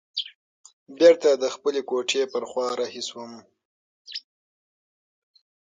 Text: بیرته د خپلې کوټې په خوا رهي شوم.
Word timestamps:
بیرته 0.97 1.29
د 1.35 1.45
خپلې 1.55 1.81
کوټې 1.89 2.23
په 2.33 2.39
خوا 2.49 2.67
رهي 2.79 3.01
شوم. 3.09 3.31